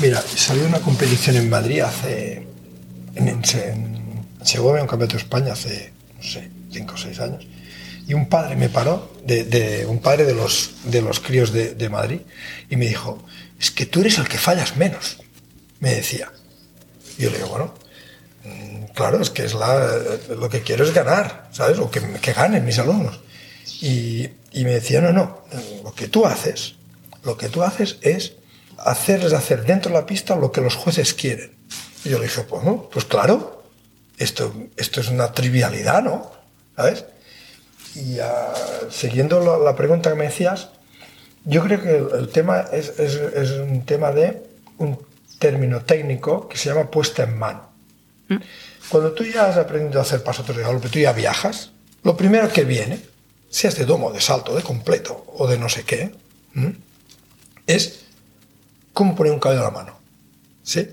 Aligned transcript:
Mira, 0.00 0.22
salió 0.22 0.66
una 0.66 0.80
competición 0.80 1.36
en 1.36 1.50
Madrid 1.50 1.80
hace. 1.80 2.46
En, 3.14 3.28
en, 3.28 3.44
Segovia, 4.42 4.80
un 4.80 4.88
campeonato 4.88 5.18
de 5.18 5.22
España 5.22 5.52
hace, 5.52 5.92
no 6.16 6.22
sé, 6.22 6.50
5 6.72 6.94
o 6.94 6.96
6 6.96 7.20
años. 7.20 7.46
Y 8.08 8.14
un 8.14 8.26
padre 8.26 8.56
me 8.56 8.70
paró, 8.70 9.12
de, 9.26 9.84
un 9.86 9.98
padre 9.98 10.24
de 10.24 10.32
los, 10.32 10.70
de 10.84 11.02
los 11.02 11.20
críos 11.20 11.52
de, 11.52 11.74
de 11.74 11.88
Madrid, 11.90 12.20
y 12.70 12.76
me 12.76 12.86
dijo: 12.86 13.22
Es 13.58 13.70
que 13.70 13.84
tú 13.84 14.00
eres 14.00 14.16
el 14.16 14.26
que 14.26 14.38
fallas 14.38 14.78
menos. 14.78 15.18
Me 15.80 15.94
decía. 15.96 16.32
Y 17.18 17.24
yo 17.24 17.30
le 17.30 17.36
digo: 17.36 17.50
Bueno, 17.50 17.74
mm, 18.44 18.84
claro, 18.94 19.20
es 19.20 19.28
que 19.28 19.44
es 19.44 19.52
la, 19.52 19.98
lo 20.30 20.48
que 20.48 20.62
quiero 20.62 20.84
es 20.84 20.94
ganar, 20.94 21.50
¿sabes? 21.52 21.78
O 21.78 21.90
que, 21.90 22.00
que 22.00 22.32
ganen 22.32 22.64
mis 22.64 22.78
alumnos. 22.78 23.20
Y, 23.82 24.26
y 24.52 24.64
me 24.64 24.70
decía: 24.70 25.02
No, 25.02 25.12
no, 25.12 25.44
lo 25.84 25.92
que 25.92 26.08
tú 26.08 26.24
haces, 26.24 26.76
lo 27.22 27.36
que 27.36 27.50
tú 27.50 27.62
haces 27.62 27.98
es 28.00 28.39
hacerles 28.80 29.32
hacer 29.32 29.64
dentro 29.64 29.92
de 29.92 29.98
la 29.98 30.06
pista 30.06 30.36
lo 30.36 30.52
que 30.52 30.60
los 30.60 30.74
jueces 30.74 31.14
quieren. 31.14 31.52
Y 32.04 32.10
yo 32.10 32.18
le 32.18 32.24
dije, 32.24 32.42
pues, 32.42 32.62
no, 32.64 32.88
pues 32.90 33.04
claro, 33.04 33.62
esto, 34.18 34.52
esto 34.76 35.00
es 35.00 35.08
una 35.08 35.32
trivialidad, 35.32 36.02
¿no? 36.02 36.30
¿Sabes? 36.76 37.04
Y 37.94 38.18
uh, 38.20 38.90
siguiendo 38.90 39.40
la, 39.40 39.58
la, 39.58 39.76
pregunta 39.76 40.10
que 40.10 40.16
me 40.16 40.26
decías, 40.26 40.68
yo 41.44 41.62
creo 41.64 41.82
que 41.82 41.96
el, 41.96 42.08
el 42.20 42.28
tema 42.28 42.66
es, 42.72 42.90
es, 42.98 43.14
es, 43.14 43.50
un 43.52 43.84
tema 43.84 44.12
de 44.12 44.42
un 44.78 44.98
término 45.38 45.82
técnico 45.82 46.48
que 46.48 46.56
se 46.56 46.68
llama 46.68 46.90
puesta 46.90 47.24
en 47.24 47.38
mano. 47.38 47.68
¿Mm? 48.28 48.36
Cuando 48.88 49.12
tú 49.12 49.24
ya 49.24 49.46
has 49.46 49.56
aprendido 49.56 49.98
a 49.98 50.02
hacer 50.02 50.22
pasos 50.22 50.46
de 50.46 50.62
golpe, 50.62 50.88
tú 50.88 50.98
ya 50.98 51.12
viajas, 51.12 51.72
lo 52.02 52.16
primero 52.16 52.48
que 52.52 52.64
viene, 52.64 53.00
seas 53.48 53.76
de 53.76 53.84
domo, 53.84 54.12
de 54.12 54.20
salto, 54.20 54.54
de 54.54 54.62
completo 54.62 55.26
o 55.36 55.46
de 55.46 55.58
no 55.58 55.68
sé 55.68 55.84
qué, 55.84 56.12
es 57.66 58.00
cómo 58.92 59.14
poner 59.14 59.32
un 59.32 59.40
caballo 59.40 59.60
a 59.60 59.64
la 59.64 59.70
mano. 59.70 59.98
¿Sí? 60.62 60.88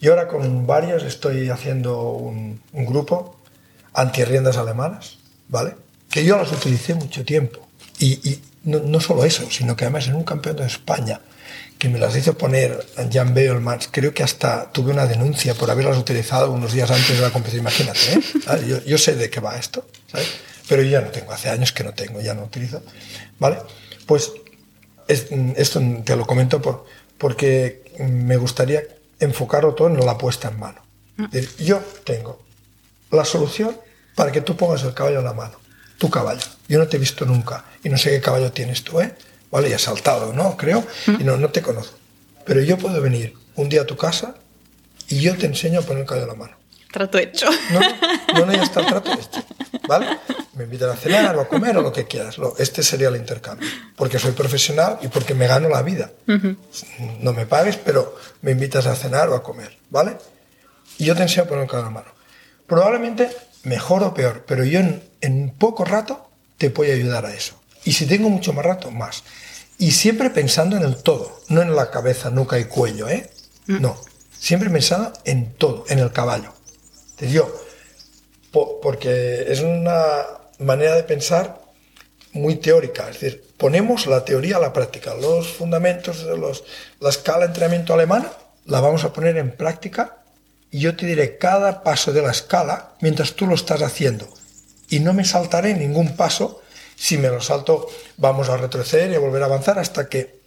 Y 0.00 0.08
ahora 0.08 0.28
con 0.28 0.66
varios 0.66 1.02
estoy 1.02 1.48
haciendo 1.48 2.10
un, 2.10 2.60
un 2.72 2.86
grupo 2.86 3.36
antirriendas 3.94 4.56
alemanas, 4.56 5.18
¿vale? 5.48 5.76
Que 6.10 6.24
yo 6.24 6.36
las 6.36 6.52
utilicé 6.52 6.94
mucho 6.94 7.24
tiempo. 7.24 7.66
Y, 7.98 8.28
y 8.28 8.42
no, 8.64 8.80
no, 8.80 9.00
solo 9.00 9.24
eso, 9.24 9.48
sino 9.50 9.76
que 9.76 9.84
además 9.84 10.08
en 10.08 10.14
un 10.16 10.24
campeonato 10.24 10.62
de 10.62 10.68
España 10.68 11.20
que 11.78 11.88
me 11.88 11.98
las 11.98 12.16
hizo 12.16 12.36
poner 12.36 12.86
Jan 13.12 13.34
Beelmans, 13.34 13.88
creo 13.90 14.12
que 14.14 14.22
hasta 14.22 14.70
tuve 14.72 14.92
una 14.92 15.06
denuncia 15.06 15.54
por 15.54 15.70
haberlas 15.70 15.96
utilizado 15.96 16.50
unos 16.50 16.72
días 16.72 16.90
antes 16.90 17.16
de 17.16 17.22
la 17.22 17.30
competición. 17.30 17.62
Imagínate, 17.62 18.12
¿eh? 18.12 18.66
Yo, 18.68 18.84
yo, 18.84 18.98
sé 18.98 19.16
de 19.16 19.30
qué 19.30 19.40
va 19.40 19.56
esto, 19.56 19.86
¿sabes? 20.10 20.28
Pero 20.68 20.82
yo 20.82 20.90
ya 20.90 21.00
no 21.00 21.08
tengo, 21.08 21.32
hace 21.32 21.50
años 21.50 21.72
que 21.72 21.84
no 21.84 21.92
tengo, 21.92 22.20
ya 22.20 22.34
no 22.34 22.44
utilizo, 22.44 22.82
¿vale? 23.38 23.58
Pues 24.06 24.32
es, 25.08 25.26
esto 25.56 25.80
te 26.04 26.16
lo 26.16 26.26
comento 26.26 26.60
por, 26.60 26.86
porque 27.18 27.84
me 27.98 28.36
gustaría 28.36 28.82
enfocarlo 29.20 29.74
todo 29.74 29.88
en 29.88 30.04
la 30.04 30.18
puesta 30.18 30.48
en 30.48 30.58
mano. 30.58 30.82
Decir, 31.16 31.64
yo 31.64 31.80
tengo 32.04 32.42
la 33.10 33.24
solución 33.24 33.76
para 34.14 34.32
que 34.32 34.40
tú 34.40 34.56
pongas 34.56 34.82
el 34.82 34.94
caballo 34.94 35.20
en 35.20 35.24
la 35.24 35.32
mano. 35.32 35.54
Tu 35.98 36.10
caballo. 36.10 36.42
Yo 36.68 36.78
no 36.78 36.88
te 36.88 36.96
he 36.96 37.00
visto 37.00 37.24
nunca 37.24 37.64
y 37.82 37.88
no 37.88 37.96
sé 37.96 38.10
qué 38.10 38.20
caballo 38.20 38.50
tienes 38.52 38.82
tú, 38.82 39.00
¿eh? 39.00 39.14
Vale, 39.50 39.68
y 39.68 39.72
has 39.72 39.82
saltado, 39.82 40.32
¿no? 40.32 40.56
Creo. 40.56 40.84
Y 41.06 41.22
no, 41.22 41.36
no 41.36 41.50
te 41.50 41.62
conozco. 41.62 41.96
Pero 42.44 42.60
yo 42.60 42.76
puedo 42.76 43.00
venir 43.00 43.34
un 43.54 43.68
día 43.68 43.82
a 43.82 43.86
tu 43.86 43.96
casa 43.96 44.34
y 45.08 45.20
yo 45.20 45.36
te 45.36 45.46
enseño 45.46 45.80
a 45.80 45.82
poner 45.82 46.02
el 46.02 46.08
caballo 46.08 46.24
en 46.24 46.28
la 46.28 46.44
mano. 46.44 46.56
Trato 46.92 47.18
hecho. 47.18 47.46
No, 47.70 47.80
no, 48.34 48.46
no, 48.46 48.52
ya 48.52 48.62
está 48.64 48.80
el 48.80 48.86
trato 48.86 49.12
hecho. 49.12 49.44
¿Vale? 49.88 50.18
Me 50.56 50.64
invitan 50.64 50.90
a 50.90 50.96
cenar 50.96 51.36
o 51.36 51.40
a 51.40 51.48
comer 51.48 51.76
o 51.76 51.82
lo 51.82 51.92
que 51.92 52.04
quieras. 52.04 52.36
Este 52.58 52.82
sería 52.82 53.08
el 53.08 53.16
intercambio. 53.16 53.68
Porque 53.96 54.18
soy 54.18 54.32
profesional 54.32 54.98
y 55.02 55.08
porque 55.08 55.34
me 55.34 55.46
gano 55.46 55.68
la 55.68 55.82
vida. 55.82 56.10
Uh 56.28 56.32
-huh. 56.32 56.56
No 57.20 57.32
me 57.32 57.46
pagues, 57.46 57.76
pero 57.76 58.16
me 58.42 58.52
invitas 58.52 58.86
a 58.86 58.94
cenar 58.94 59.28
o 59.28 59.34
a 59.34 59.42
comer. 59.42 59.76
¿Vale? 59.90 60.16
Y 60.98 61.04
yo 61.06 61.14
te 61.16 61.22
enseño 61.22 61.44
a 61.44 61.46
poner 61.46 61.72
la 61.72 61.90
mano. 61.90 62.12
Probablemente 62.66 63.30
mejor 63.64 64.02
o 64.02 64.14
peor, 64.14 64.44
pero 64.46 64.64
yo 64.64 64.78
en, 64.80 65.02
en 65.20 65.50
poco 65.50 65.84
rato 65.84 66.30
te 66.58 66.70
puedo 66.70 66.92
ayudar 66.92 67.26
a 67.26 67.34
eso. 67.34 67.60
Y 67.84 67.92
si 67.92 68.06
tengo 68.06 68.30
mucho 68.30 68.52
más 68.52 68.64
rato, 68.64 68.90
más. 68.90 69.24
Y 69.78 69.90
siempre 69.90 70.30
pensando 70.30 70.76
en 70.76 70.82
el 70.84 70.96
todo, 71.02 71.40
no 71.48 71.62
en 71.62 71.74
la 71.74 71.90
cabeza, 71.90 72.30
nuca 72.30 72.58
y 72.58 72.64
cuello, 72.64 73.08
¿eh? 73.08 73.30
Mm. 73.66 73.80
No. 73.80 73.96
Siempre 74.38 74.70
pensando 74.70 75.12
en 75.24 75.54
todo, 75.54 75.84
en 75.88 75.98
el 75.98 76.12
caballo. 76.12 76.52
Entonces 77.10 77.32
yo, 77.32 77.54
po 78.50 78.80
porque 78.80 79.46
es 79.48 79.60
una 79.60 80.22
manera 80.58 80.94
de 80.94 81.04
pensar 81.04 81.60
muy 82.32 82.56
teórica, 82.56 83.08
es 83.08 83.20
decir, 83.20 83.44
ponemos 83.56 84.06
la 84.06 84.24
teoría 84.24 84.56
a 84.56 84.60
la 84.60 84.72
práctica. 84.72 85.14
Los 85.14 85.52
fundamentos 85.52 86.24
de 86.24 86.36
los, 86.36 86.64
la 87.00 87.10
escala 87.10 87.40
de 87.40 87.46
entrenamiento 87.46 87.94
alemana 87.94 88.32
la 88.66 88.80
vamos 88.80 89.04
a 89.04 89.12
poner 89.12 89.36
en 89.36 89.52
práctica 89.52 90.18
y 90.70 90.80
yo 90.80 90.96
te 90.96 91.06
diré 91.06 91.38
cada 91.38 91.82
paso 91.82 92.12
de 92.12 92.22
la 92.22 92.32
escala 92.32 92.94
mientras 93.00 93.34
tú 93.34 93.46
lo 93.46 93.54
estás 93.54 93.82
haciendo. 93.82 94.28
Y 94.88 95.00
no 95.00 95.12
me 95.12 95.24
saltaré 95.24 95.74
ningún 95.74 96.16
paso 96.16 96.60
si 96.96 97.18
me 97.18 97.28
lo 97.28 97.40
salto, 97.40 97.88
vamos 98.16 98.48
a 98.48 98.56
retroceder 98.56 99.12
y 99.12 99.16
volver 99.16 99.42
a 99.42 99.46
avanzar 99.46 99.78
hasta 99.78 100.08
que 100.08 100.40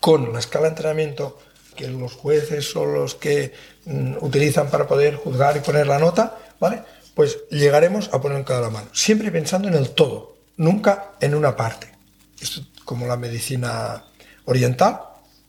con 0.00 0.32
la 0.32 0.38
escala 0.38 0.64
de 0.64 0.70
entrenamiento 0.70 1.38
que 1.76 1.88
los 1.88 2.14
jueces 2.14 2.70
son 2.70 2.94
los 2.94 3.14
que 3.14 3.52
mm, 3.84 4.16
utilizan 4.20 4.68
para 4.68 4.86
poder 4.86 5.16
juzgar 5.16 5.56
y 5.56 5.60
poner 5.60 5.86
la 5.86 5.98
nota, 5.98 6.38
¿vale? 6.58 6.82
Pues 7.14 7.38
llegaremos 7.50 8.10
a 8.12 8.20
poner 8.20 8.38
en 8.38 8.44
cada 8.44 8.70
mano. 8.70 8.88
Siempre 8.92 9.30
pensando 9.30 9.68
en 9.68 9.74
el 9.74 9.90
todo, 9.90 10.36
nunca 10.56 11.12
en 11.20 11.34
una 11.34 11.56
parte. 11.56 11.92
Esto 12.40 12.62
como 12.84 13.06
la 13.06 13.16
medicina 13.16 14.04
oriental, 14.44 15.00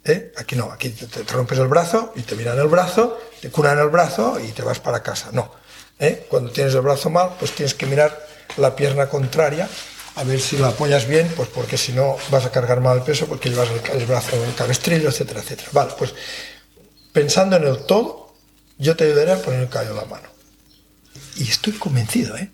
¿eh? 0.04 0.32
Aquí 0.38 0.56
no, 0.56 0.72
aquí 0.72 0.90
te, 0.90 1.24
rompes 1.24 1.60
el 1.60 1.68
brazo 1.68 2.14
y 2.16 2.22
te 2.22 2.36
miran 2.36 2.60
el 2.60 2.68
brazo, 2.68 3.20
te 3.42 3.50
curan 3.50 3.80
el 3.80 3.90
brazo 3.90 4.40
y 4.40 4.52
te 4.52 4.62
vas 4.62 4.80
para 4.80 5.02
casa. 5.02 5.30
No. 5.32 5.52
¿eh? 6.00 6.26
Cuando 6.30 6.52
tienes 6.52 6.74
el 6.76 6.82
brazo 6.82 7.10
mal, 7.10 7.32
pues 7.40 7.52
tienes 7.52 7.74
que 7.74 7.86
mirar 7.86 8.28
la 8.58 8.76
pierna 8.76 9.08
contraria 9.08 9.68
a 10.16 10.24
ver 10.24 10.40
si 10.40 10.58
la 10.58 10.68
apoyas 10.68 11.08
bien, 11.08 11.32
pues 11.36 11.50
porque 11.50 11.78
si 11.78 11.92
no 11.92 12.18
vas 12.30 12.46
a 12.46 12.52
cargar 12.52 12.82
mal 12.82 12.98
el 12.98 13.04
peso 13.04 13.26
porque 13.26 13.50
llevas 13.50 13.70
el, 13.70 14.02
el 14.02 14.06
brazo 14.06 14.36
en 14.36 14.44
el 14.44 14.54
cabestrillo, 14.54 15.10
etcétera, 15.10 15.40
etcétera. 15.40 15.70
Vale, 15.72 15.94
pues 15.98 16.14
pensando 17.12 17.56
en 17.56 17.64
el 17.64 17.86
todo, 17.86 18.36
yo 18.78 18.96
te 18.96 19.06
ayudaré 19.06 19.32
a 19.32 19.38
poner 19.38 19.62
el 19.62 19.70
callo 19.70 19.92
en 19.92 19.98
la 19.98 20.06
mano. 20.06 20.33
Y 21.38 21.44
estoy 21.44 21.74
convencido, 21.74 22.38
¿eh? 22.38 22.50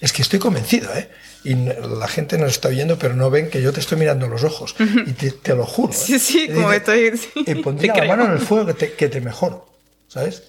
Es 0.00 0.12
que 0.12 0.22
estoy 0.22 0.38
convencido, 0.38 0.94
¿eh? 0.94 1.08
Y 1.44 1.54
la 1.54 2.08
gente 2.08 2.38
nos 2.38 2.52
está 2.52 2.68
viendo, 2.68 2.98
pero 2.98 3.14
no 3.14 3.30
ven 3.30 3.50
que 3.50 3.60
yo 3.60 3.72
te 3.72 3.80
estoy 3.80 3.98
mirando 3.98 4.28
los 4.28 4.44
ojos. 4.44 4.74
Y 4.78 5.12
te, 5.12 5.30
te, 5.30 5.54
lo 5.54 5.66
juro. 5.66 5.92
¿eh? 5.92 5.96
Sí, 5.96 6.18
sí, 6.18 6.48
como 6.48 6.70
dice, 6.70 6.76
estoy. 6.78 7.18
Sí, 7.18 7.44
y 7.46 7.54
pondría 7.56 7.94
la 7.94 8.04
mano 8.04 8.24
en 8.26 8.32
el 8.32 8.38
fuego 8.38 8.66
que 8.66 8.74
te, 8.74 8.92
que 8.94 9.08
te 9.08 9.20
mejoro, 9.20 9.68
¿sabes? 10.08 10.42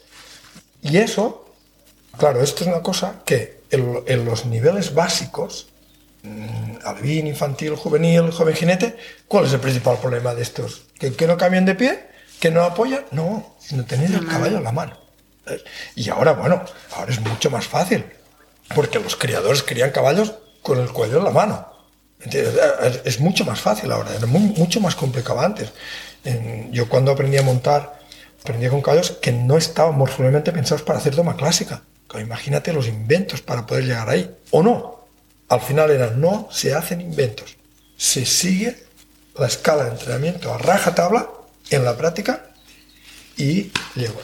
Y 0.82 0.98
eso, 0.98 1.54
claro, 2.18 2.42
esto 2.42 2.64
es 2.64 2.70
una 2.70 2.82
cosa 2.82 3.22
que 3.26 3.62
en, 3.72 4.04
en 4.08 4.26
los 4.26 4.46
niveles 4.46 4.94
básicos 4.94 5.68
Mm, 6.26 6.78
alevin, 6.84 7.28
infantil, 7.28 7.76
juvenil, 7.76 8.32
joven 8.32 8.56
jinete, 8.56 8.96
¿cuál 9.28 9.46
es 9.46 9.54
el 9.54 9.60
principal 9.60 9.98
problema 10.00 10.34
de 10.34 10.42
estos? 10.42 10.84
¿Que, 11.00 11.14
que 11.14 11.28
no 11.28 11.38
cambian 11.38 11.66
de 11.66 11.76
pie? 11.76 12.00
¿Que 12.40 12.50
no 12.50 12.64
apoyan? 12.64 13.06
No, 13.12 13.56
sino 13.60 13.86
tener 13.86 14.12
el 14.12 14.26
caballo 14.26 14.58
en 14.58 14.64
la 14.64 14.72
mano. 14.72 14.98
Y 15.96 16.10
ahora, 16.10 16.34
bueno, 16.34 16.64
ahora 16.96 17.12
es 17.12 17.20
mucho 17.20 17.50
más 17.50 17.68
fácil, 17.68 18.06
porque 18.74 19.00
los 19.00 19.16
criadores 19.16 19.64
crían 19.64 19.92
caballos 19.92 20.34
con 20.62 20.80
el 20.80 20.90
cuello 20.90 21.20
en 21.20 21.24
la 21.24 21.32
mano. 21.32 21.68
Es 23.04 23.20
mucho 23.20 23.46
más 23.46 23.60
fácil 23.60 23.92
ahora, 23.92 24.16
era 24.16 24.26
muy, 24.26 24.42
mucho 24.58 24.80
más 24.80 24.96
complicado 24.96 25.42
antes. 25.42 25.72
Yo 26.72 26.90
cuando 26.90 27.12
aprendí 27.12 27.38
a 27.38 27.44
montar, 27.44 28.00
aprendí 28.42 28.68
con 28.68 28.82
caballos 28.82 29.12
que 29.12 29.32
no 29.32 29.58
estaban 29.58 29.96
morfológicamente 29.96 30.52
pensados 30.52 30.82
para 30.82 31.00
hacer 31.00 31.16
toma 31.16 31.36
clásica. 31.36 31.82
Imagínate 32.18 32.72
los 32.72 32.88
inventos 32.88 33.42
para 33.42 33.66
poder 33.66 33.84
llegar 33.84 34.10
ahí, 34.10 34.34
o 34.52 34.64
no, 34.64 35.06
al 35.50 35.60
final 35.60 35.92
era 35.92 36.12
no 36.12 36.48
se 36.50 36.74
hacen 36.74 37.02
inventos, 37.02 37.58
se 37.98 38.26
sigue 38.26 38.86
la 39.38 39.48
escala 39.48 39.84
de 39.84 39.92
entrenamiento 39.92 40.54
a 40.54 40.58
rajatabla 40.58 41.28
en 41.70 41.84
la 41.84 41.98
práctica 41.98 42.52
y 43.36 43.70
llego. 43.96 44.22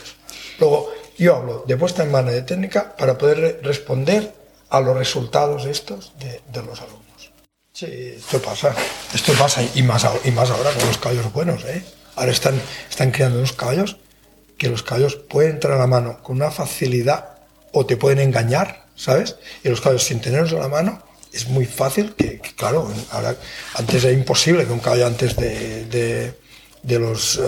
Luego, 0.58 0.90
yo 1.24 1.36
hablo 1.36 1.64
de 1.68 1.78
puesta 1.78 2.04
en 2.04 2.12
mano 2.12 2.32
de 2.32 2.42
técnica 2.42 2.96
para 2.98 3.18
poder 3.18 3.62
responder 3.64 4.34
a 4.70 4.80
los 4.82 4.98
resultados 4.98 5.66
estos 5.66 6.14
de, 6.20 6.42
los 6.64 6.82
alumnos. 6.82 7.32
Sí, 7.74 7.86
esto 8.18 8.42
pasa, 8.42 8.74
esto 9.14 9.34
pasa 9.34 9.62
y 9.76 9.84
más, 9.84 10.06
y 10.24 10.32
más 10.32 10.50
ahora 10.50 10.72
con 10.72 10.88
los 10.88 10.98
caballos 10.98 11.32
buenos. 11.32 11.64
¿eh? 11.66 11.84
Ahora 12.16 12.32
están, 12.32 12.60
están 12.90 13.12
creando 13.12 13.38
unos 13.38 13.54
caballos 13.54 13.98
que 14.58 14.70
los 14.70 14.84
caballos 14.84 15.16
pueden 15.16 15.52
entrar 15.52 15.74
a 15.74 15.80
la 15.80 15.88
mano 15.88 16.22
con 16.24 16.38
una 16.38 16.52
facilidad 16.52 17.38
o 17.72 17.86
te 17.86 17.98
pueden 17.98 18.20
engañar, 18.20 18.86
¿sabes? 18.96 19.38
Y 19.64 19.70
los 19.70 19.82
caballos 19.82 20.04
sin 20.04 20.22
tenerlos 20.22 20.54
a 20.54 20.60
la 20.60 20.68
mano 20.68 21.04
es 21.32 21.48
muy 21.48 21.66
fácil 21.66 22.14
que, 22.16 22.40
claro, 22.56 22.92
antes 23.76 24.04
era 24.04 24.14
imposible 24.14 24.66
que 24.66 24.72
un 24.72 24.80
caballo 24.80 25.08
antes 25.08 25.36
de, 25.36 26.34
de 26.84 27.00
los 27.00 27.38
uh, 27.38 27.42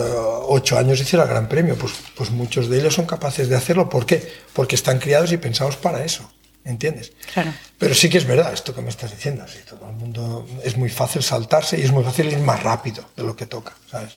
ocho 0.47 0.77
años 0.77 0.99
hiciera 0.99 1.23
el 1.23 1.29
gran 1.29 1.49
premio. 1.49 1.75
Pues, 1.75 1.93
pues 2.15 2.31
muchos 2.31 2.69
de 2.69 2.79
ellos 2.79 2.93
son 2.93 3.05
capaces 3.05 3.49
de 3.49 3.55
hacerlo. 3.55 3.89
¿Por 3.89 4.05
qué? 4.05 4.31
Porque 4.53 4.75
están 4.75 4.99
criados 4.99 5.31
y 5.31 5.37
pensados 5.37 5.75
para 5.75 6.03
eso. 6.03 6.29
¿Entiendes? 6.65 7.11
Claro. 7.33 7.53
Pero 7.77 7.93
sí 7.93 8.09
que 8.09 8.17
es 8.17 8.25
verdad 8.25 8.53
esto 8.53 8.73
que 8.73 8.81
me 8.81 8.89
estás 8.89 9.11
diciendo. 9.11 9.45
Sí, 9.47 9.59
todo 9.67 9.89
el 9.89 9.95
mundo 9.95 10.47
es 10.63 10.77
muy 10.77 10.89
fácil 10.89 11.21
saltarse 11.21 11.77
y 11.77 11.81
es 11.81 11.91
muy 11.91 12.03
fácil 12.03 12.27
ir 12.27 12.39
más 12.39 12.63
rápido 12.63 13.03
de 13.17 13.23
lo 13.23 13.35
que 13.35 13.45
toca, 13.45 13.73
¿sabes? 13.89 14.11